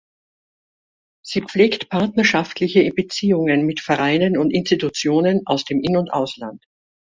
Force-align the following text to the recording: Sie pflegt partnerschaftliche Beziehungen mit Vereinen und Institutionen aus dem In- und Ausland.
Sie 1.23 1.43
pflegt 1.43 1.89
partnerschaftliche 1.89 2.89
Beziehungen 2.89 3.67
mit 3.67 3.81
Vereinen 3.81 4.35
und 4.35 4.49
Institutionen 4.49 5.45
aus 5.45 5.63
dem 5.63 5.79
In- 5.83 5.95
und 5.97 6.11
Ausland. 6.11 6.63